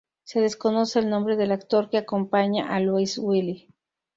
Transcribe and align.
Se 0.23 0.41
desconoce 0.41 0.97
el 0.97 1.11
nombre 1.11 1.35
del 1.35 1.51
actor 1.51 1.91
que 1.91 1.99
acompaña 1.99 2.73
a 2.75 2.79
Louis 2.79 3.19
Willy. 3.19 3.69